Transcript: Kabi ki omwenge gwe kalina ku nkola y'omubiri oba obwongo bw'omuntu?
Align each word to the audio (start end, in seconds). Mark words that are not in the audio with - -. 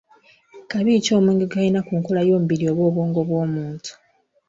Kabi 0.69 1.03
ki 1.05 1.11
omwenge 1.17 1.45
gwe 1.45 1.53
kalina 1.53 1.79
ku 1.87 1.93
nkola 1.99 2.21
y'omubiri 2.27 2.63
oba 2.71 2.81
obwongo 2.89 3.19
bw'omuntu? 3.27 3.91